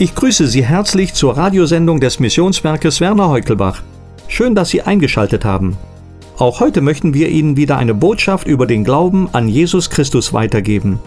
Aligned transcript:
Ich 0.00 0.14
grüße 0.14 0.46
Sie 0.46 0.64
herzlich 0.64 1.12
zur 1.12 1.36
Radiosendung 1.36 1.98
des 1.98 2.20
Missionswerkes 2.20 3.00
Werner 3.00 3.30
Heukelbach. 3.30 3.82
Schön, 4.28 4.54
dass 4.54 4.68
Sie 4.68 4.82
eingeschaltet 4.82 5.44
haben. 5.44 5.76
Auch 6.36 6.60
heute 6.60 6.82
möchten 6.82 7.14
wir 7.14 7.30
Ihnen 7.30 7.56
wieder 7.56 7.78
eine 7.78 7.94
Botschaft 7.94 8.46
über 8.46 8.68
den 8.68 8.84
Glauben 8.84 9.28
an 9.32 9.48
Jesus 9.48 9.90
Christus 9.90 10.32
weitergeben. 10.32 11.00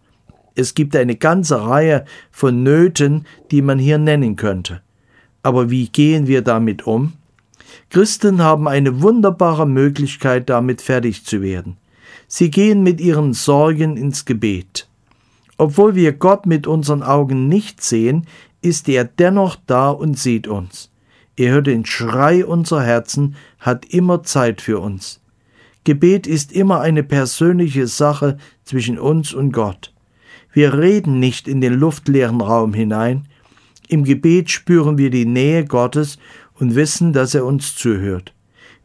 Es 0.55 0.73
gibt 0.73 0.95
eine 0.95 1.15
ganze 1.15 1.61
Reihe 1.61 2.05
von 2.31 2.63
Nöten, 2.63 3.27
die 3.51 3.61
man 3.61 3.77
hier 3.77 3.99
nennen 3.99 4.35
könnte. 4.35 4.81
Aber 5.43 5.69
wie 5.69 5.89
gehen 5.89 6.25
wir 6.25 6.41
damit 6.41 6.87
um? 6.87 7.13
Christen 7.91 8.41
haben 8.41 8.67
eine 8.67 9.03
wunderbare 9.03 9.67
Möglichkeit, 9.67 10.49
damit 10.49 10.81
fertig 10.81 11.23
zu 11.23 11.43
werden. 11.43 11.77
Sie 12.27 12.49
gehen 12.49 12.81
mit 12.81 12.99
ihren 12.99 13.33
Sorgen 13.33 13.95
ins 13.95 14.25
Gebet. 14.25 14.87
Obwohl 15.59 15.93
wir 15.93 16.13
Gott 16.13 16.47
mit 16.47 16.65
unseren 16.65 17.03
Augen 17.03 17.47
nicht 17.47 17.83
sehen, 17.83 18.25
ist 18.67 18.89
er 18.89 19.05
dennoch 19.05 19.55
da 19.65 19.89
und 19.89 20.19
sieht 20.19 20.47
uns. 20.47 20.91
Er 21.37 21.53
hört 21.53 21.67
den 21.67 21.85
Schrei 21.85 22.45
unserer 22.45 22.83
Herzen, 22.83 23.35
hat 23.59 23.85
immer 23.85 24.23
Zeit 24.23 24.61
für 24.61 24.79
uns. 24.79 25.21
Gebet 25.85 26.27
ist 26.27 26.51
immer 26.51 26.81
eine 26.81 27.03
persönliche 27.03 27.87
Sache 27.87 28.37
zwischen 28.65 28.99
uns 28.99 29.33
und 29.33 29.53
Gott. 29.53 29.93
Wir 30.51 30.73
reden 30.73 31.19
nicht 31.19 31.47
in 31.47 31.61
den 31.61 31.75
luftleeren 31.75 32.41
Raum 32.41 32.73
hinein. 32.73 33.29
Im 33.87 34.03
Gebet 34.03 34.49
spüren 34.49 34.97
wir 34.97 35.11
die 35.11 35.25
Nähe 35.25 35.63
Gottes 35.63 36.17
und 36.55 36.75
wissen, 36.75 37.13
dass 37.13 37.35
er 37.35 37.45
uns 37.45 37.75
zuhört. 37.75 38.33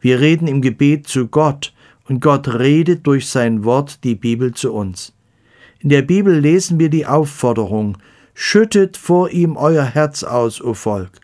Wir 0.01 0.21
reden 0.21 0.47
im 0.47 0.63
Gebet 0.63 1.09
zu 1.09 1.27
Gott 1.27 1.75
und 2.09 2.21
Gott 2.21 2.47
redet 2.47 3.05
durch 3.07 3.27
sein 3.27 3.65
Wort, 3.65 4.05
die 4.05 4.15
Bibel, 4.15 4.53
zu 4.53 4.73
uns. 4.73 5.13
In 5.81 5.89
der 5.89 6.03
Bibel 6.03 6.39
lesen 6.39 6.79
wir 6.79 6.89
die 6.89 7.07
Aufforderung, 7.07 7.99
Schüttet 8.35 8.97
vor 8.97 9.31
ihm 9.31 9.57
euer 9.57 9.85
Herz 9.85 10.23
aus, 10.23 10.61
o 10.61 10.75
Volk. 10.75 11.21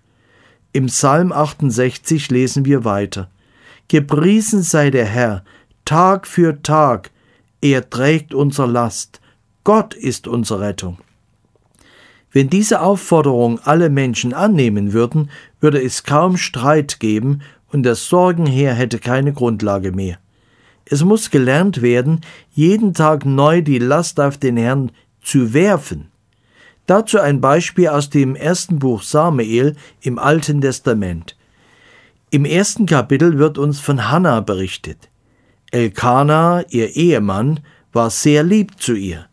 Im 0.73 0.87
Psalm 0.87 1.33
68 1.33 2.31
lesen 2.31 2.65
wir 2.65 2.85
weiter. 2.85 3.31
Gepriesen 3.89 4.63
sei 4.63 4.91
der 4.91 5.07
Herr, 5.07 5.45
Tag 5.85 6.27
für 6.27 6.63
Tag, 6.63 7.11
er 7.63 7.89
trägt 7.89 8.35
unsere 8.35 8.69
Last. 8.69 9.21
Gott 9.65 9.95
ist 9.95 10.29
unsere 10.29 10.61
Rettung. 10.61 10.99
Wenn 12.31 12.51
diese 12.51 12.83
Aufforderung 12.83 13.59
alle 13.61 13.89
Menschen 13.89 14.35
annehmen 14.35 14.93
würden, 14.93 15.31
würde 15.61 15.83
es 15.83 16.05
kaum 16.05 16.37
Streit 16.37 17.01
geben 17.01 17.41
und 17.73 17.83
das 17.83 18.07
Sorgenheer 18.07 18.75
hätte 18.75 18.99
keine 18.99 19.33
Grundlage 19.33 19.93
mehr. 19.93 20.19
Es 20.85 21.05
muss 21.05 21.31
gelernt 21.31 21.83
werden, 21.83 22.21
jeden 22.53 22.95
Tag 22.95 23.25
neu 23.25 23.63
die 23.63 23.79
Last 23.79 24.21
auf 24.21 24.39
den 24.39 24.57
Herrn 24.57 24.93
zu 25.23 25.53
werfen. 25.53 26.09
Dazu 26.89 27.21
ein 27.21 27.43
Beispiel 27.43 27.89
aus 27.89 28.09
dem 28.09 28.35
ersten 28.35 28.79
Buch 28.79 29.03
Samuel 29.03 29.77
im 30.01 30.19
Alten 30.19 30.63
Testament. 30.63 31.37
Im 32.31 32.47
ersten 32.47 32.87
Kapitel 32.87 33.39
wird 33.39 33.59
uns 33.59 33.79
von 33.79 34.11
Hannah 34.11 34.41
berichtet. 34.41 35.11
Elkanah, 35.71 36.65
ihr 36.71 36.97
Ehemann, 36.97 37.61
war 37.93 38.09
sehr 38.09 38.43
lieb 38.43 38.81
zu 38.81 38.95
ihr. 38.95 39.27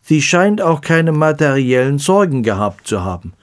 Sie 0.00 0.22
scheint 0.22 0.62
auch 0.62 0.80
keine 0.80 1.12
materiellen 1.12 1.98
Sorgen 1.98 2.42
gehabt 2.42 2.88
zu 2.88 3.04
haben. 3.04 3.34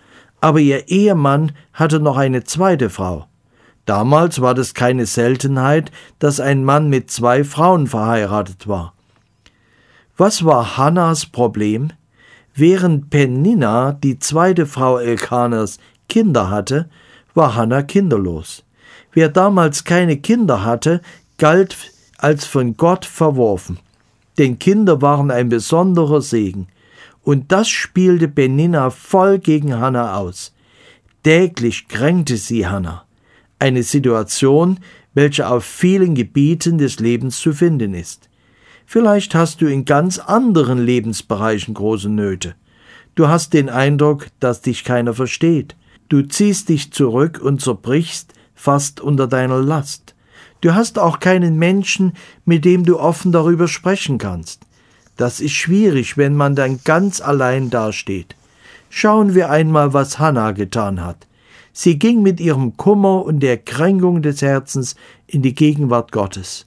Aber 0.41 0.59
ihr 0.59 0.89
Ehemann 0.89 1.51
hatte 1.71 1.99
noch 1.99 2.17
eine 2.17 2.43
zweite 2.45 2.89
Frau. 2.89 3.27
Damals 3.85 4.41
war 4.41 4.55
das 4.55 4.73
keine 4.73 5.05
Seltenheit, 5.05 5.91
dass 6.17 6.39
ein 6.39 6.63
Mann 6.63 6.89
mit 6.89 7.11
zwei 7.11 7.43
Frauen 7.43 7.85
verheiratet 7.85 8.67
war. 8.67 8.95
Was 10.17 10.43
war 10.43 10.75
Hannahs 10.75 11.27
Problem? 11.27 11.91
Während 12.59 13.09
Penina, 13.09 13.93
die 13.93 14.19
zweite 14.19 14.65
Frau 14.65 14.97
Elkanas, 14.97 15.79
Kinder 16.09 16.49
hatte, 16.49 16.89
war 17.33 17.55
Hannah 17.55 17.83
kinderlos. 17.83 18.65
Wer 19.13 19.29
damals 19.29 19.85
keine 19.85 20.17
Kinder 20.17 20.65
hatte, 20.65 20.99
galt 21.37 21.77
als 22.17 22.45
von 22.45 22.75
Gott 22.75 23.05
verworfen. 23.05 23.79
Denn 24.37 24.59
Kinder 24.59 25.01
waren 25.01 25.31
ein 25.31 25.47
besonderer 25.47 26.21
Segen. 26.21 26.67
Und 27.23 27.53
das 27.53 27.69
spielte 27.69 28.27
Penina 28.27 28.89
voll 28.89 29.39
gegen 29.39 29.79
Hannah 29.79 30.17
aus. 30.17 30.53
Täglich 31.23 31.87
kränkte 31.87 32.35
sie 32.35 32.67
Hannah. 32.67 33.05
Eine 33.59 33.83
Situation, 33.83 34.81
welche 35.13 35.47
auf 35.47 35.63
vielen 35.63 36.13
Gebieten 36.13 36.77
des 36.77 36.99
Lebens 36.99 37.39
zu 37.39 37.53
finden 37.53 37.93
ist. 37.93 38.28
Vielleicht 38.91 39.35
hast 39.35 39.61
du 39.61 39.67
in 39.67 39.85
ganz 39.85 40.17
anderen 40.17 40.79
Lebensbereichen 40.79 41.75
große 41.75 42.09
Nöte. 42.09 42.55
Du 43.13 43.27
hast 43.27 43.53
den 43.53 43.69
Eindruck, 43.69 44.29
dass 44.39 44.63
dich 44.63 44.83
keiner 44.83 45.13
versteht. 45.13 45.75
Du 46.07 46.23
ziehst 46.23 46.69
dich 46.69 46.91
zurück 46.91 47.39
und 47.39 47.61
zerbrichst 47.61 48.33
fast 48.55 48.99
unter 48.99 49.27
deiner 49.27 49.59
Last. 49.59 50.15
Du 50.61 50.73
hast 50.73 50.97
auch 50.97 51.19
keinen 51.19 51.59
Menschen, 51.59 52.13
mit 52.45 52.65
dem 52.65 52.83
du 52.83 52.99
offen 52.99 53.31
darüber 53.31 53.67
sprechen 53.67 54.17
kannst. 54.17 54.63
Das 55.17 55.39
ist 55.39 55.53
schwierig, 55.53 56.17
wenn 56.17 56.35
man 56.35 56.55
dann 56.55 56.79
ganz 56.83 57.21
allein 57.21 57.69
dasteht. 57.69 58.35
Schauen 58.89 59.35
wir 59.35 59.51
einmal, 59.51 59.93
was 59.93 60.17
Hannah 60.17 60.53
getan 60.53 61.05
hat. 61.05 61.27
Sie 61.73 61.99
ging 61.99 62.23
mit 62.23 62.39
ihrem 62.39 62.75
Kummer 62.75 63.23
und 63.23 63.41
der 63.41 63.59
Kränkung 63.59 64.23
des 64.23 64.41
Herzens 64.41 64.95
in 65.27 65.43
die 65.43 65.53
Gegenwart 65.53 66.11
Gottes. 66.11 66.65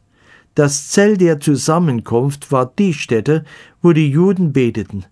Das 0.55 0.89
Zelt 0.89 1.21
der 1.21 1.41
Zusammenkunft 1.41 2.53
war 2.53 2.71
die 2.79 2.93
Stätte, 2.93 3.45
wo 3.81 3.93
die 3.93 4.11
Juden 4.11 4.53
beteten. 4.53 5.05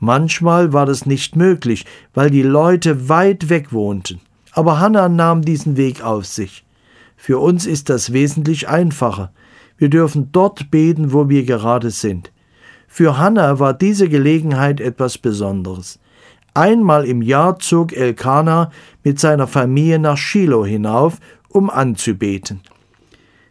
Manchmal 0.00 0.72
war 0.72 0.86
das 0.86 1.06
nicht 1.06 1.36
möglich, 1.36 1.84
weil 2.12 2.30
die 2.30 2.42
Leute 2.42 3.08
weit 3.08 3.50
weg 3.50 3.72
wohnten. 3.72 4.20
Aber 4.52 4.80
Hannah 4.80 5.08
nahm 5.08 5.42
diesen 5.42 5.76
Weg 5.76 6.02
auf 6.02 6.26
sich. 6.26 6.64
Für 7.16 7.38
uns 7.38 7.66
ist 7.66 7.88
das 7.88 8.12
wesentlich 8.12 8.68
einfacher. 8.68 9.32
Wir 9.76 9.90
dürfen 9.90 10.30
dort 10.32 10.70
beten, 10.70 11.12
wo 11.12 11.28
wir 11.28 11.44
gerade 11.44 11.90
sind. 11.90 12.32
Für 12.88 13.18
Hannah 13.18 13.60
war 13.60 13.74
diese 13.74 14.08
Gelegenheit 14.08 14.80
etwas 14.80 15.18
Besonderes. 15.18 16.00
Einmal 16.54 17.04
im 17.04 17.22
Jahr 17.22 17.60
zog 17.60 17.92
Elkanah 17.92 18.72
mit 19.04 19.20
seiner 19.20 19.46
Familie 19.46 20.00
nach 20.00 20.16
Shiloh 20.16 20.66
hinauf, 20.66 21.18
um 21.48 21.70
anzubeten. 21.70 22.62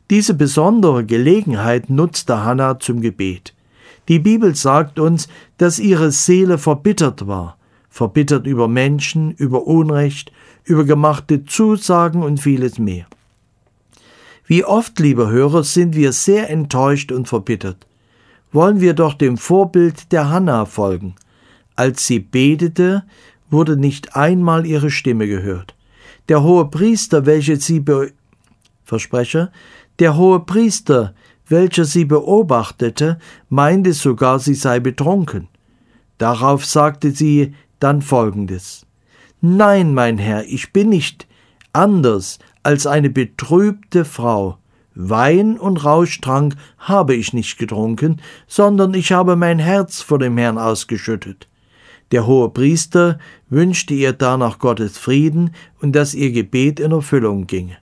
Diese 0.09 0.33
besondere 0.33 1.05
Gelegenheit 1.05 1.89
nutzte 1.89 2.43
Hannah 2.43 2.79
zum 2.79 3.01
Gebet. 3.01 3.53
Die 4.07 4.17
Bibel 4.17 4.55
sagt 4.55 4.97
uns, 4.97 5.27
dass 5.57 5.77
ihre 5.77 6.11
Seele 6.11 6.57
verbittert 6.57 7.27
war, 7.27 7.57
verbittert 7.89 8.47
über 8.47 8.67
Menschen, 8.67 9.31
über 9.33 9.67
Unrecht, 9.67 10.31
über 10.63 10.83
gemachte 10.83 11.45
Zusagen 11.45 12.23
und 12.23 12.39
vieles 12.39 12.79
mehr. 12.79 13.05
Wie 14.47 14.65
oft, 14.65 14.97
lieber 14.99 15.29
Hörer, 15.29 15.63
sind 15.63 15.95
wir 15.95 16.11
sehr 16.11 16.49
enttäuscht 16.49 17.11
und 17.11 17.27
verbittert. 17.27 17.85
Wollen 18.51 18.81
wir 18.81 18.95
doch 18.95 19.13
dem 19.13 19.37
Vorbild 19.37 20.11
der 20.11 20.31
Hannah 20.31 20.65
folgen. 20.65 21.13
Als 21.75 22.07
sie 22.07 22.17
betete, 22.17 23.03
wurde 23.51 23.77
nicht 23.77 24.15
einmal 24.15 24.65
ihre 24.65 24.89
Stimme 24.89 25.27
gehört. 25.27 25.75
Der 26.29 26.41
hohe 26.41 26.65
Priester, 26.65 27.27
welcher 27.27 27.57
sie 27.57 27.79
be 27.79 28.11
Versprecher, 28.85 29.51
der 29.99 30.17
hohe 30.17 30.39
Priester, 30.39 31.13
welcher 31.47 31.85
sie 31.85 32.05
beobachtete, 32.05 33.19
meinte 33.49 33.93
sogar, 33.93 34.39
sie 34.39 34.53
sei 34.53 34.79
betrunken. 34.79 35.47
Darauf 36.17 36.65
sagte 36.65 37.11
sie, 37.11 37.53
dann 37.79 38.01
folgendes. 38.01 38.85
Nein, 39.41 39.93
mein 39.93 40.17
Herr, 40.17 40.45
ich 40.45 40.73
bin 40.73 40.89
nicht 40.89 41.27
anders 41.73 42.39
als 42.63 42.85
eine 42.85 43.09
betrübte 43.09 44.05
Frau. 44.05 44.57
Wein 44.95 45.57
und 45.57 45.85
Rauschtrank 45.85 46.55
habe 46.77 47.15
ich 47.15 47.31
nicht 47.31 47.57
getrunken, 47.57 48.21
sondern 48.47 48.93
ich 48.93 49.13
habe 49.13 49.37
mein 49.37 49.59
Herz 49.59 50.01
vor 50.01 50.19
dem 50.19 50.37
Herrn 50.37 50.57
ausgeschüttet. 50.57 51.47
Der 52.11 52.25
hohe 52.25 52.49
Priester 52.49 53.17
wünschte 53.49 53.93
ihr 53.93 54.13
danach 54.13 54.59
Gottes 54.59 54.97
Frieden 54.97 55.51
und 55.79 55.95
dass 55.95 56.13
ihr 56.13 56.31
Gebet 56.31 56.79
in 56.79 56.91
Erfüllung 56.91 57.47
ginge. 57.47 57.77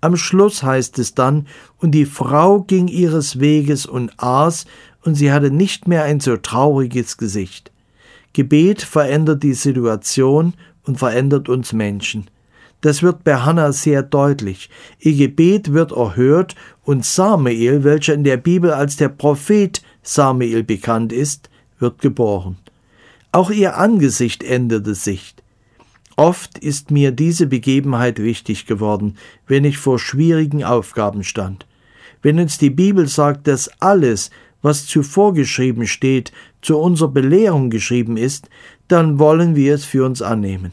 Am 0.00 0.16
Schluss 0.16 0.62
heißt 0.62 0.98
es 0.98 1.14
dann, 1.14 1.46
und 1.78 1.92
die 1.92 2.06
Frau 2.06 2.62
ging 2.62 2.88
ihres 2.88 3.40
Weges 3.40 3.86
und 3.86 4.12
aß, 4.16 4.66
und 5.02 5.14
sie 5.14 5.32
hatte 5.32 5.50
nicht 5.50 5.88
mehr 5.88 6.04
ein 6.04 6.20
so 6.20 6.36
trauriges 6.36 7.16
Gesicht. 7.16 7.72
Gebet 8.32 8.82
verändert 8.82 9.42
die 9.42 9.54
Situation 9.54 10.54
und 10.84 10.98
verändert 10.98 11.48
uns 11.48 11.72
Menschen. 11.72 12.28
Das 12.80 13.02
wird 13.02 13.24
bei 13.24 13.36
Hannah 13.36 13.72
sehr 13.72 14.02
deutlich. 14.02 14.70
Ihr 15.00 15.16
Gebet 15.16 15.72
wird 15.72 15.90
erhört 15.90 16.54
und 16.84 17.04
Samuel, 17.04 17.82
welcher 17.82 18.14
in 18.14 18.22
der 18.22 18.36
Bibel 18.36 18.70
als 18.70 18.96
der 18.96 19.08
Prophet 19.08 19.82
Samuel 20.02 20.62
bekannt 20.62 21.12
ist, 21.12 21.50
wird 21.80 22.00
geboren. 22.00 22.56
Auch 23.32 23.50
ihr 23.50 23.76
Angesicht 23.76 24.42
änderte 24.44 24.94
sich. 24.94 25.34
Oft 26.18 26.58
ist 26.58 26.90
mir 26.90 27.12
diese 27.12 27.46
Begebenheit 27.46 28.20
wichtig 28.20 28.66
geworden, 28.66 29.16
wenn 29.46 29.64
ich 29.64 29.78
vor 29.78 30.00
schwierigen 30.00 30.64
Aufgaben 30.64 31.22
stand. 31.22 31.64
Wenn 32.22 32.40
uns 32.40 32.58
die 32.58 32.70
Bibel 32.70 33.06
sagt, 33.06 33.46
dass 33.46 33.70
alles, 33.80 34.30
was 34.60 34.86
zuvor 34.86 35.32
geschrieben 35.32 35.86
steht, 35.86 36.32
zu 36.60 36.76
unserer 36.76 37.10
Belehrung 37.10 37.70
geschrieben 37.70 38.16
ist, 38.16 38.50
dann 38.88 39.20
wollen 39.20 39.54
wir 39.54 39.76
es 39.76 39.84
für 39.84 40.04
uns 40.04 40.20
annehmen. 40.20 40.72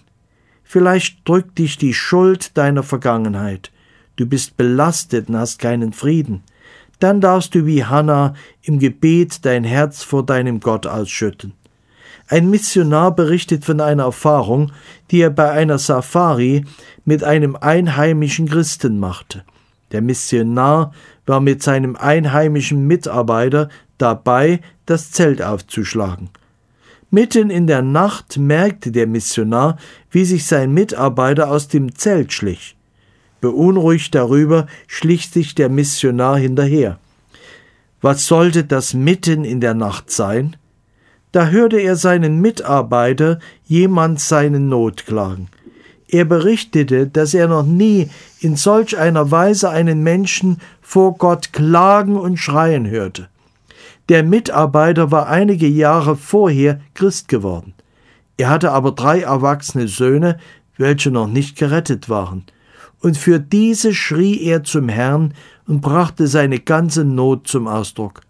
Vielleicht 0.64 1.30
drückt 1.30 1.60
dich 1.60 1.78
die 1.78 1.94
Schuld 1.94 2.58
deiner 2.58 2.82
Vergangenheit. 2.82 3.72
Du 4.16 4.26
bist 4.26 4.58
belastet 4.58 5.30
und 5.30 5.38
hast 5.38 5.60
keinen 5.60 5.94
Frieden. 5.94 6.42
Dann 6.98 7.22
darfst 7.22 7.54
du 7.54 7.68
wie 7.68 7.86
Hannah 7.86 8.34
im 8.64 8.80
Gebet 8.80 9.46
dein 9.46 9.64
Herz 9.64 10.02
vor 10.02 10.26
deinem 10.26 10.60
Gott 10.60 10.88
ausschütten. 10.88 11.54
Ein 12.28 12.50
Missionar 12.50 13.16
berichtet 13.16 13.66
von 13.66 13.80
einer 13.80 14.04
Erfahrung, 14.04 14.72
die 15.12 15.22
er 15.22 15.30
bei 15.30 15.52
einer 15.52 15.78
Safari 15.78 16.66
mit 17.06 17.24
einem 17.24 17.56
einheimischen 17.56 18.50
Christen 18.50 19.00
machte. 19.00 19.44
Der 19.92 20.02
Missionar 20.02 20.92
war 21.28 21.40
mit 21.40 21.62
seinem 21.62 21.96
einheimischen 21.96 22.88
Mitarbeiter 22.88 23.70
dabei, 24.00 24.62
das 24.88 25.12
Zelt 25.12 25.42
aufzuschlagen. 25.42 26.30
Mitten 27.12 27.52
in 27.52 27.68
der 27.68 27.84
Nacht 27.84 28.38
merkte 28.38 28.92
der 28.92 29.06
Missionar, 29.06 29.78
wie 30.10 30.26
sich 30.26 30.48
sein 30.48 30.74
Mitarbeiter 30.74 31.50
aus 31.50 31.68
dem 31.68 31.96
Zelt 31.96 32.34
schlich. 32.34 32.76
Beunruhigt 33.40 34.16
darüber 34.16 34.66
schlich 34.88 35.30
sich 35.30 35.54
der 35.54 35.70
Missionar 35.70 36.38
hinterher. 36.40 36.98
Was 38.02 38.26
sollte 38.26 38.64
das 38.64 38.96
mitten 38.96 39.46
in 39.46 39.62
der 39.62 39.76
Nacht 39.76 40.10
sein? 40.10 40.58
Da 41.36 41.48
hörte 41.48 41.82
er 41.82 41.98
seinen 41.98 42.40
Mitarbeiter 42.40 43.40
jemand 43.66 44.22
seine 44.22 44.62
Not 44.62 45.06
klagen. 45.06 45.50
Er 46.08 46.24
berichtete, 46.24 47.08
dass 47.08 47.34
er 47.34 47.50
noch 47.50 47.66
nie 47.66 48.10
in 48.40 48.56
solch 48.56 48.98
einer 48.98 49.32
Weise 49.32 49.70
einen 49.70 50.02
Menschen 50.02 50.62
vor 50.82 51.18
Gott 51.18 51.52
klagen 51.52 52.16
und 52.16 52.38
schreien 52.38 52.90
hörte. 52.90 53.28
Der 54.08 54.24
Mitarbeiter 54.24 55.12
war 55.12 55.28
einige 55.28 55.68
Jahre 55.68 56.16
vorher 56.16 56.80
Christ 56.94 57.28
geworden. 57.28 57.74
Er 58.38 58.48
hatte 58.48 58.72
aber 58.72 58.94
drei 58.94 59.20
erwachsene 59.20 59.90
Söhne, 59.90 60.38
welche 60.78 61.12
noch 61.12 61.28
nicht 61.28 61.58
gerettet 61.58 62.08
waren. 62.08 62.46
Und 63.02 63.18
für 63.18 63.42
diese 63.42 63.94
schrie 63.94 64.42
er 64.42 64.64
zum 64.64 64.88
Herrn 64.88 65.34
und 65.68 65.82
brachte 65.82 66.28
seine 66.28 66.60
ganze 66.60 67.04
Not 67.04 67.46
zum 67.50 67.68
Ausdruck. 67.68 68.22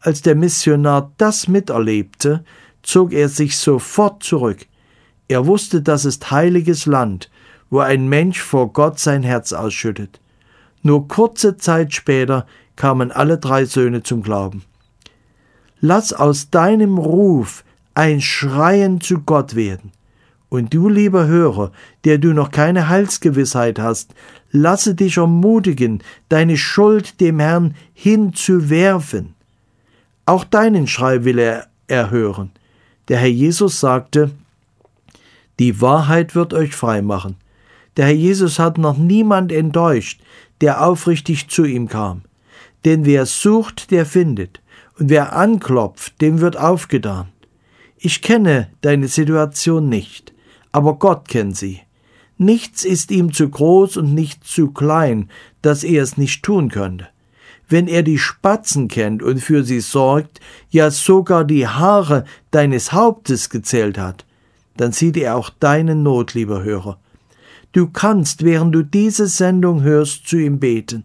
Als 0.00 0.22
der 0.22 0.34
Missionar 0.34 1.12
das 1.16 1.48
miterlebte, 1.48 2.44
zog 2.82 3.12
er 3.12 3.28
sich 3.28 3.56
sofort 3.56 4.22
zurück. 4.22 4.66
Er 5.26 5.46
wusste, 5.46 5.82
das 5.82 6.04
ist 6.04 6.30
heiliges 6.30 6.86
Land, 6.86 7.30
wo 7.68 7.80
ein 7.80 8.08
Mensch 8.08 8.40
vor 8.40 8.72
Gott 8.72 8.98
sein 8.98 9.22
Herz 9.22 9.52
ausschüttet. 9.52 10.20
Nur 10.82 11.08
kurze 11.08 11.56
Zeit 11.56 11.92
später 11.92 12.46
kamen 12.76 13.10
alle 13.10 13.38
drei 13.38 13.64
Söhne 13.64 14.02
zum 14.02 14.22
Glauben. 14.22 14.62
Lass 15.80 16.12
aus 16.12 16.50
deinem 16.50 16.96
Ruf 16.98 17.64
ein 17.94 18.20
Schreien 18.20 19.00
zu 19.00 19.20
Gott 19.20 19.54
werden. 19.54 19.92
Und 20.48 20.72
du, 20.72 20.88
lieber 20.88 21.26
Hörer, 21.26 21.72
der 22.04 22.18
du 22.18 22.32
noch 22.32 22.50
keine 22.50 22.88
Heilsgewissheit 22.88 23.78
hast, 23.78 24.14
lasse 24.50 24.94
dich 24.94 25.18
ermutigen, 25.18 26.02
deine 26.28 26.56
Schuld 26.56 27.20
dem 27.20 27.38
Herrn 27.38 27.74
hinzuwerfen. 27.92 29.34
Auch 30.28 30.44
deinen 30.44 30.86
Schrei 30.86 31.24
will 31.24 31.38
er 31.38 31.68
erhören. 31.86 32.50
Der 33.08 33.16
Herr 33.16 33.30
Jesus 33.30 33.80
sagte, 33.80 34.30
die 35.58 35.80
Wahrheit 35.80 36.34
wird 36.34 36.52
euch 36.52 36.74
frei 36.74 37.00
machen. 37.00 37.36
Der 37.96 38.04
Herr 38.04 38.14
Jesus 38.14 38.58
hat 38.58 38.76
noch 38.76 38.98
niemand 38.98 39.52
enttäuscht, 39.52 40.20
der 40.60 40.84
aufrichtig 40.84 41.48
zu 41.48 41.64
ihm 41.64 41.88
kam. 41.88 42.24
Denn 42.84 43.06
wer 43.06 43.24
sucht, 43.24 43.90
der 43.90 44.04
findet, 44.04 44.60
und 44.98 45.08
wer 45.08 45.34
anklopft, 45.34 46.20
dem 46.20 46.42
wird 46.42 46.58
aufgetan. 46.58 47.28
Ich 47.96 48.20
kenne 48.20 48.68
deine 48.82 49.08
Situation 49.08 49.88
nicht, 49.88 50.34
aber 50.72 50.96
Gott 50.98 51.26
kennt 51.28 51.56
sie. 51.56 51.80
Nichts 52.36 52.84
ist 52.84 53.10
ihm 53.10 53.32
zu 53.32 53.48
groß 53.48 53.96
und 53.96 54.12
nichts 54.12 54.50
zu 54.50 54.72
klein, 54.72 55.30
dass 55.62 55.84
er 55.84 56.02
es 56.02 56.18
nicht 56.18 56.42
tun 56.42 56.68
könnte 56.68 57.08
wenn 57.68 57.86
er 57.86 58.02
die 58.02 58.18
Spatzen 58.18 58.88
kennt 58.88 59.22
und 59.22 59.40
für 59.40 59.64
sie 59.64 59.80
sorgt, 59.80 60.40
ja 60.70 60.90
sogar 60.90 61.44
die 61.44 61.66
Haare 61.66 62.24
deines 62.50 62.92
Hauptes 62.92 63.50
gezählt 63.50 63.98
hat, 63.98 64.24
dann 64.76 64.92
sieht 64.92 65.16
er 65.16 65.36
auch 65.36 65.50
deine 65.50 65.94
Not, 65.94 66.34
lieber 66.34 66.62
Hörer. 66.62 66.98
Du 67.72 67.88
kannst, 67.88 68.44
während 68.44 68.74
du 68.74 68.82
diese 68.82 69.26
Sendung 69.26 69.82
hörst, 69.82 70.26
zu 70.26 70.38
ihm 70.38 70.58
beten. 70.58 71.04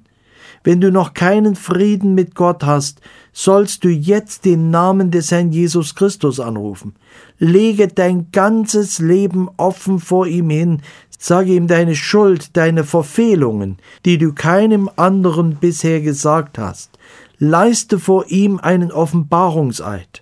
Wenn 0.64 0.82
du 0.82 0.92
noch 0.92 1.14
keinen 1.14 1.56
Frieden 1.56 2.16
mit 2.16 2.36
Gott 2.36 2.64
hast, 2.64 3.02
sollst 3.32 3.84
du 3.84 3.90
jetzt 3.90 4.46
den 4.46 4.70
Namen 4.70 5.12
des 5.12 5.32
Herrn 5.32 5.52
Jesus 5.52 5.96
Christus 5.96 6.40
anrufen. 6.40 6.96
Lege 7.40 7.88
dein 7.88 8.32
ganzes 8.32 9.00
Leben 9.00 9.50
offen 9.58 10.00
vor 10.00 10.28
ihm 10.28 10.50
hin, 10.50 10.82
Sage 11.26 11.54
ihm 11.54 11.68
deine 11.68 11.96
Schuld, 11.96 12.58
deine 12.58 12.84
Verfehlungen, 12.84 13.78
die 14.04 14.18
du 14.18 14.34
keinem 14.34 14.90
anderen 14.98 15.56
bisher 15.56 16.02
gesagt 16.02 16.58
hast. 16.58 17.00
Leiste 17.40 17.98
vor 17.98 18.26
ihm 18.28 18.60
einen 18.60 18.92
Offenbarungseid. 18.92 20.22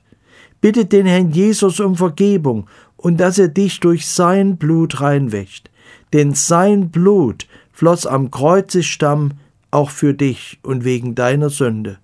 Bitte 0.62 0.86
den 0.86 1.08
Herrn 1.08 1.32
Jesus 1.32 1.80
um 1.80 1.96
Vergebung 1.96 2.68
und 2.98 3.20
dass 3.20 3.40
er 3.40 3.48
dich 3.48 3.80
durch 3.80 4.06
sein 4.06 4.58
Blut 4.58 5.02
reinwäscht. 5.02 5.72
Denn 6.14 6.36
sein 6.36 6.92
Blut 6.92 7.48
floss 7.74 8.06
am 8.06 8.30
Kreuzestamm 8.30 9.32
auch 9.72 9.90
für 9.90 10.14
dich 10.14 10.60
und 10.64 10.84
wegen 10.84 11.16
deiner 11.16 11.50
Sünde. 11.50 11.98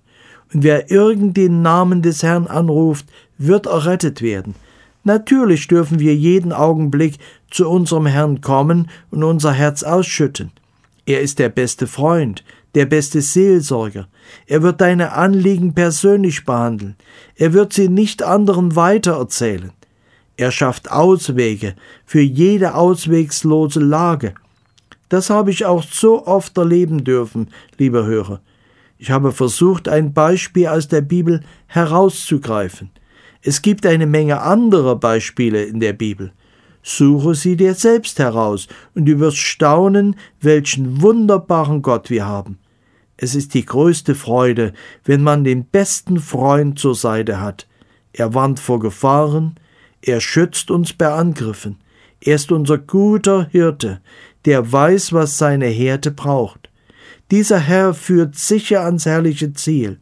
Und 0.54 0.64
wer 0.64 0.90
irgend 0.90 1.38
den 1.38 1.62
Namen 1.62 2.02
des 2.02 2.24
Herrn 2.24 2.48
anruft, 2.48 3.06
wird 3.38 3.66
errettet 3.66 4.22
werden. 4.22 4.56
Natürlich 5.04 5.68
dürfen 5.68 6.00
wir 6.00 6.16
jeden 6.16 6.52
Augenblick 6.52 7.18
zu 7.50 7.70
unserem 7.70 8.06
Herrn 8.06 8.42
kommen 8.42 8.90
und 9.12 9.24
unser 9.24 9.54
Herz 9.54 9.84
ausschütten. 9.84 10.52
Er 11.06 11.22
ist 11.22 11.40
der 11.40 11.50
beste 11.50 11.88
Freund, 11.88 12.44
der 12.76 12.86
beste 12.86 13.22
Seelsorger. 13.22 14.08
Er 14.46 14.62
wird 14.62 14.82
deine 14.82 15.14
Anliegen 15.14 15.74
persönlich 15.74 16.44
behandeln. 16.44 16.96
Er 17.36 17.54
wird 17.54 17.72
sie 17.72 17.88
nicht 17.88 18.24
anderen 18.24 18.76
weitererzählen. 18.76 19.72
Er 20.36 20.52
schafft 20.52 20.92
Auswege 20.92 21.76
für 22.06 22.22
jede 22.22 22.76
auswegslose 22.76 23.80
Lage. 23.80 24.36
Das 25.10 25.30
habe 25.30 25.52
ich 25.52 25.66
auch 25.66 25.84
so 25.84 26.26
oft 26.26 26.58
erleben 26.58 27.04
dürfen, 27.04 27.50
lieber 27.78 28.06
Hörer. 28.06 28.42
Ich 28.98 29.12
habe 29.12 29.32
versucht, 29.32 29.88
ein 29.88 30.14
Beispiel 30.14 30.68
aus 30.68 30.88
der 30.88 31.02
Bibel 31.02 31.42
herauszugreifen. 31.68 32.90
Es 33.42 33.62
gibt 33.62 33.86
eine 33.86 34.08
Menge 34.08 34.42
anderer 34.42 34.96
Beispiele 34.96 35.64
in 35.64 35.80
der 35.80 35.94
Bibel. 35.94 36.32
Suche 36.82 37.36
sie 37.36 37.56
dir 37.58 37.74
selbst 37.76 38.18
heraus, 38.20 38.68
und 38.96 39.06
du 39.06 39.20
wirst 39.20 39.38
staunen, 39.38 40.16
welchen 40.42 41.02
wunderbaren 41.02 41.82
Gott 41.82 42.10
wir 42.10 42.26
haben. 42.26 42.58
Es 43.18 43.36
ist 43.36 43.54
die 43.54 43.66
größte 43.66 44.16
Freude, 44.16 44.74
wenn 45.04 45.22
man 45.22 45.44
den 45.44 45.66
besten 45.66 46.20
Freund 46.20 46.80
zur 46.80 46.96
Seite 46.96 47.42
hat. 47.42 47.68
Er 48.14 48.34
warnt 48.34 48.60
vor 48.60 48.80
Gefahren, 48.80 49.56
er 50.02 50.22
schützt 50.22 50.72
uns 50.72 50.94
bei 50.94 51.12
Angriffen, 51.12 51.78
er 52.22 52.36
ist 52.36 52.52
unser 52.52 52.78
guter 52.78 53.48
Hirte, 53.52 54.02
der 54.48 54.72
weiß, 54.72 55.12
was 55.12 55.38
seine 55.38 55.68
Härte 55.68 56.10
braucht. 56.10 56.70
Dieser 57.32 57.60
Herr 57.60 57.94
führt 57.94 58.36
sicher 58.36 58.86
ans 58.86 59.06
herrliche 59.06 59.52
Ziel. 59.52 60.00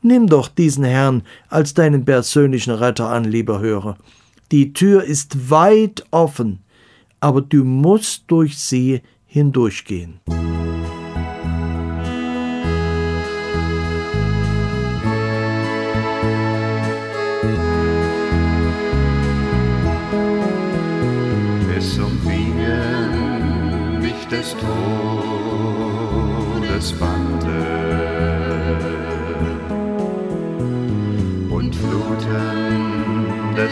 Nimm 0.00 0.28
doch 0.28 0.48
diesen 0.48 0.84
Herrn 0.84 1.24
als 1.48 1.74
deinen 1.74 2.06
persönlichen 2.06 2.72
Retter 2.72 3.10
an, 3.10 3.24
lieber 3.24 3.60
Hörer. 3.60 3.98
Die 4.50 4.72
Tür 4.72 5.04
ist 5.04 5.50
weit 5.50 6.04
offen, 6.10 6.60
aber 7.20 7.42
du 7.42 7.64
musst 7.64 8.24
durch 8.28 8.56
sie 8.56 9.02
hindurchgehen. 9.26 10.20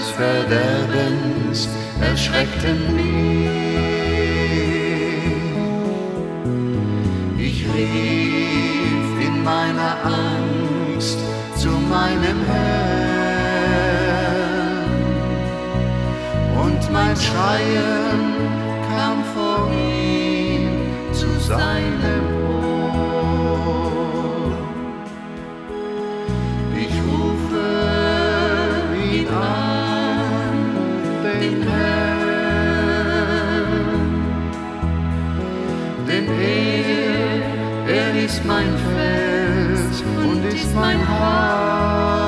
Des 0.01 0.11
Verderbens 0.11 1.69
erschreckten 2.01 2.97
mich. 2.97 3.51
Ich 7.39 7.67
rief 7.75 9.27
in 9.27 9.45
meiner 9.45 9.97
Angst 10.05 11.19
zu 11.57 11.69
meinem 11.69 12.39
Herrn 12.47 12.81
und 16.65 16.93
mein 16.93 17.17
Schreien 17.17 18.40
er, 37.91 38.15
ist 38.25 38.45
mein 38.45 38.73
Fels 38.95 40.03
und 40.23 40.45
ist 40.45 40.75
mein 40.75 40.99
Heil. 41.09 42.21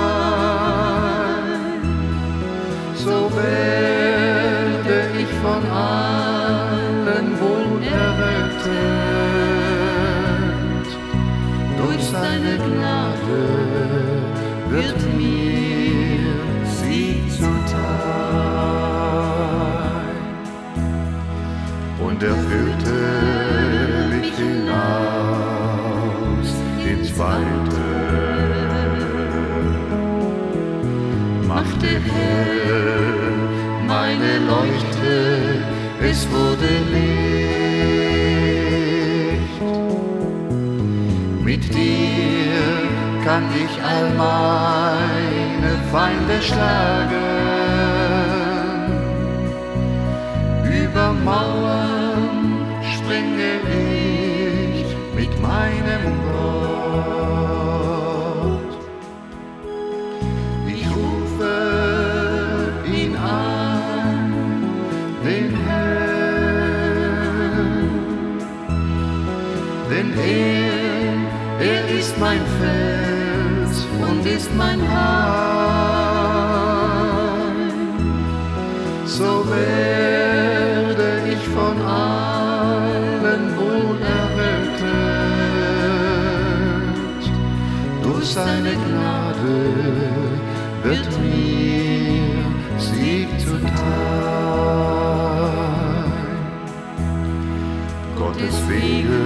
So 2.96 3.30
werde 3.36 4.96
ich 5.18 5.28
von 5.44 5.62
allen 5.70 7.28
wohl 7.40 7.82
errettet. 7.82 8.62
Durch 11.78 12.02
seine 12.04 12.54
Gnade 12.58 13.42
wird 14.68 15.00
mir 15.16 16.34
sie 16.78 17.22
zuteil. 17.28 17.82
Und 22.04 22.18
er 22.22 22.34
führte 22.34 23.51
mich 24.22 24.36
hinaus 24.36 26.00
ins 26.90 27.10
Weite, 27.18 27.84
machte 31.48 31.88
hell 32.10 33.32
meine 33.86 34.32
Leuchte, 34.52 35.12
es 36.10 36.18
wurde 36.30 36.70
Licht. 36.92 37.22
Mit 41.48 41.62
dir 41.74 42.62
kann 43.24 43.44
ich 43.64 43.74
all 43.90 44.08
meine 44.26 45.72
Feinde 45.90 46.36
schlagen. 46.48 47.30
Über 50.80 51.06
Mauern 51.24 51.51
mein 74.56 74.80
Heil. 74.80 75.12
So 79.06 79.44
werde 79.50 81.08
ich 81.32 81.42
von 81.48 81.76
allen 81.82 83.56
wohl 83.56 83.98
errettet. 84.20 84.92
Durch 88.02 88.26
seine 88.26 88.72
Gnade 88.84 89.58
wird 90.82 91.12
mir 91.20 92.44
Sieg 92.78 93.28
zuteil. 93.40 93.72
Gottes 98.16 98.56
Wege, 98.68 99.24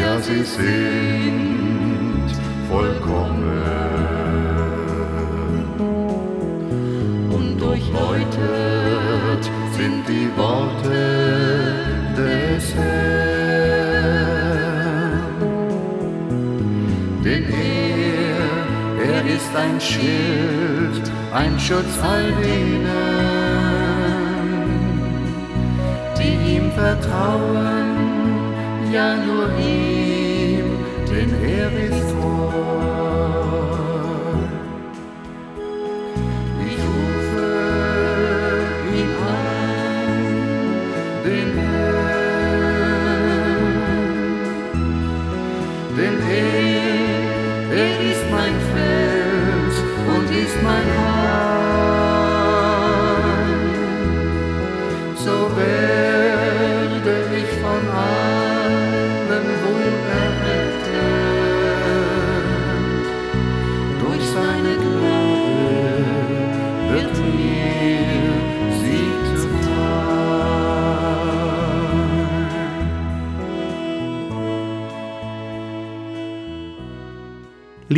ja 0.00 0.12
sie 0.20 0.44
sind 0.44 2.28
vollkommen 2.68 3.77
durchleuchtet 8.18 9.50
sind 9.76 10.08
die 10.08 10.30
Worte 10.36 10.98
des 12.16 12.74
Herrn. 12.74 14.08
Denn 17.24 17.44
er, 17.44 18.46
er 19.06 19.22
ist 19.36 19.54
ein 19.56 19.80
Schild, 19.80 21.10
ein 21.32 21.58
Schutz 21.58 21.98
all 22.02 22.32
denen, 22.42 22.86
die 26.18 26.56
ihm 26.56 26.70
vertrauen, 26.72 27.88
ja 28.92 29.16
nur 29.16 29.48
ihm, 29.58 29.87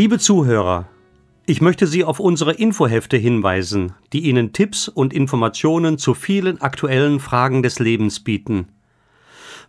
Liebe 0.01 0.19
Zuhörer, 0.19 0.89
ich 1.45 1.61
möchte 1.61 1.87
Sie 1.87 2.05
auf 2.05 2.21
unsere 2.21 2.55
Infohefte 2.55 3.19
hinweisen, 3.19 3.93
die 4.15 4.21
Ihnen 4.21 4.55
Tipps 4.55 4.89
und 4.89 5.13
Informationen 5.13 5.99
zu 5.99 6.15
vielen 6.15 6.59
aktuellen 6.63 7.21
Fragen 7.21 7.63
des 7.63 7.79
Lebens 7.81 8.21
bieten. 8.21 8.69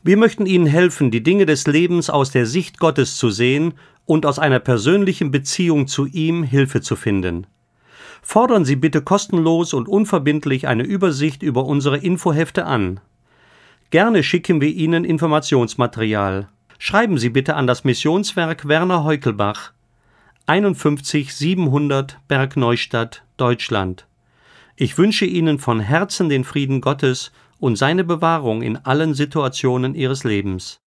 Wir 0.04 0.16
möchten 0.16 0.46
Ihnen 0.46 0.68
helfen, 0.68 1.12
die 1.12 1.22
Dinge 1.22 1.46
des 1.46 1.68
Lebens 1.68 2.10
aus 2.10 2.32
der 2.32 2.46
Sicht 2.46 2.80
Gottes 2.80 3.18
zu 3.18 3.30
sehen 3.30 3.74
und 4.06 4.26
aus 4.26 4.40
einer 4.40 4.60
persönlichen 4.60 5.32
Beziehung 5.32 5.88
zu 5.88 6.06
ihm 6.06 6.44
Hilfe 6.44 6.80
zu 6.80 6.96
finden. 6.96 7.46
Fordern 8.22 8.64
Sie 8.64 8.78
bitte 8.78 9.02
kostenlos 9.02 9.74
und 9.74 9.90
unverbindlich 9.90 10.66
eine 10.66 10.84
Übersicht 10.84 11.44
über 11.44 11.66
unsere 11.66 11.98
Infohefte 11.98 12.66
an. 12.66 13.02
Gerne 13.90 14.24
schicken 14.24 14.62
wir 14.62 14.70
Ihnen 14.70 15.04
Informationsmaterial. 15.04 16.48
Schreiben 16.78 17.18
Sie 17.18 17.32
bitte 17.32 17.58
an 17.58 17.68
das 17.68 17.84
Missionswerk 17.84 18.70
Werner 18.70 19.04
Heukelbach 19.04 19.74
51 20.51 21.34
700 21.34 22.20
Bergneustadt, 22.27 23.24
Deutschland. 23.38 24.05
Ich 24.75 24.98
wünsche 24.98 25.24
Ihnen 25.24 25.60
von 25.60 25.79
Herzen 25.79 26.27
den 26.27 26.43
Frieden 26.43 26.81
Gottes 26.81 27.31
und 27.60 27.77
seine 27.77 28.03
Bewahrung 28.03 28.62
in 28.62 28.75
allen 28.75 29.13
Situationen 29.13 29.96
Ihres 29.96 30.25
Lebens. 30.25 30.81